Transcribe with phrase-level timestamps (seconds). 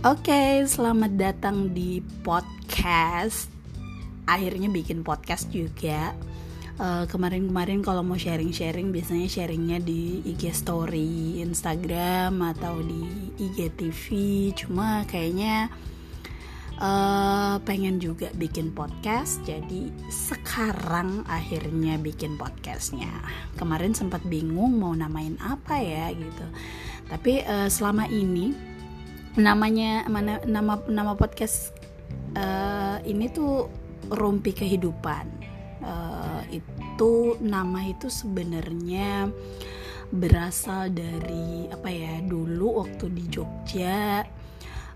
[0.00, 3.52] Oke, selamat datang di podcast.
[4.24, 6.16] Akhirnya bikin podcast juga.
[6.80, 14.08] Uh, kemarin-kemarin kalau mau sharing-sharing biasanya sharingnya di IG Story, Instagram atau di IGTV.
[14.56, 15.68] Cuma kayaknya
[16.80, 23.12] uh, pengen juga bikin podcast, jadi sekarang akhirnya bikin podcastnya.
[23.60, 26.46] Kemarin sempat bingung mau namain apa ya gitu.
[27.12, 28.69] Tapi uh, selama ini
[29.38, 31.70] namanya mana nama nama podcast
[32.34, 33.70] uh, ini tuh
[34.10, 35.26] rumpi kehidupan.
[35.80, 39.32] Uh, itu nama itu sebenarnya
[40.12, 44.20] berasal dari apa ya dulu waktu di Jogja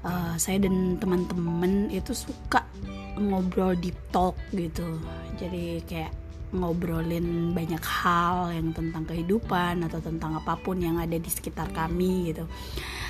[0.05, 2.69] uh, saya dan teman-teman itu suka
[3.16, 5.01] ngobrol deep talk gitu.
[5.41, 6.12] Jadi kayak
[6.55, 12.31] ngobrolin banyak hal yang tentang kehidupan atau tentang apa pun yang ada di sekitar kami
[12.33, 12.47] gitu.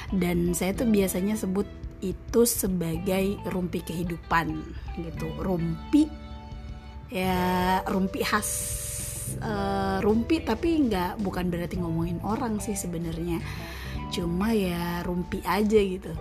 [0.09, 1.69] Dan saya tuh biasanya sebut
[2.01, 4.65] itu sebagai rumpi kehidupan
[5.01, 5.29] gitu.
[5.41, 6.09] Rumpi
[7.13, 8.51] ya rumpi khas
[9.41, 13.41] uh, rumpi tapi nggak bukan berarti ngomongin orang sih sebenarnya.
[14.13, 16.13] Cuma ya rumpi aja gitu.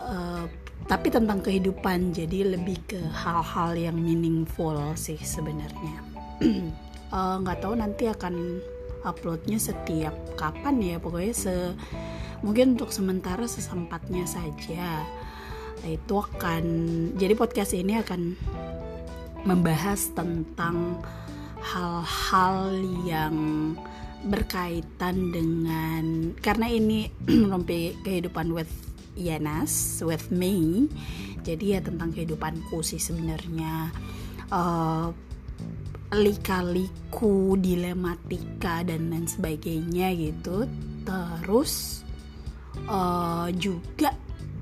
[0.00, 0.44] Uh,
[0.86, 5.96] tapi tentang kehidupan jadi lebih ke hal-hal yang meaningful sih sebenarnya.
[7.42, 8.62] Nggak uh, tahu nanti akan
[9.04, 11.54] uploadnya setiap kapan ya pokoknya se
[12.44, 15.04] mungkin untuk sementara sesempatnya saja.
[15.84, 16.64] Itu akan
[17.16, 18.36] jadi podcast ini akan
[19.48, 21.00] membahas tentang
[21.60, 23.36] hal-hal yang
[24.20, 27.08] berkaitan dengan karena ini
[27.52, 28.68] rompi kehidupan with
[29.20, 30.88] Yanas with me.
[31.44, 33.92] Jadi ya tentang kehidupanku sih sebenarnya.
[34.48, 35.12] Uh,
[36.10, 40.66] lika-liku dilematika dan lain sebagainya gitu.
[41.06, 42.02] Terus
[42.90, 44.16] uh, juga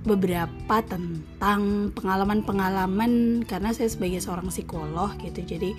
[0.05, 5.41] beberapa tentang pengalaman-pengalaman karena saya sebagai seorang psikolog gitu.
[5.44, 5.72] Jadi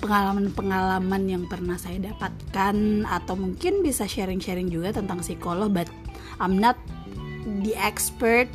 [0.00, 5.86] pengalaman-pengalaman yang pernah saya dapatkan atau mungkin bisa sharing-sharing juga tentang psikolog but
[6.40, 6.80] I'm not
[7.64, 8.48] the expert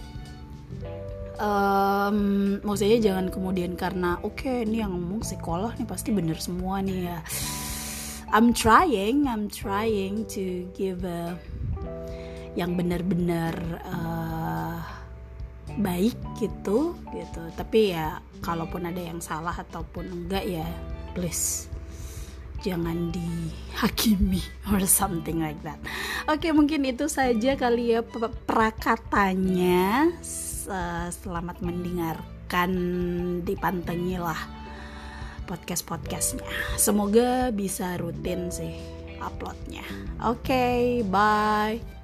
[1.40, 6.80] um, maksudnya jangan kemudian karena oke okay, ini yang ngomong psikolog nih pasti bener semua
[6.80, 7.20] nih ya
[8.34, 11.38] I'm trying I'm trying to give a
[12.56, 14.80] yang benar-benar uh,
[15.76, 20.68] baik gitu gitu tapi ya kalaupun ada yang salah ataupun enggak ya
[21.12, 21.68] please
[22.66, 24.42] jangan dihakimi
[24.74, 25.78] or something like that.
[26.26, 28.02] Oke, mungkin itu saja kali ya
[28.50, 30.10] prakatanya.
[31.14, 32.72] Selamat mendengarkan,
[33.46, 34.42] dipantengilah
[35.46, 36.50] podcast-podcastnya.
[36.82, 38.74] Semoga bisa rutin sih
[39.22, 39.86] uploadnya.
[40.26, 41.95] Oke, bye.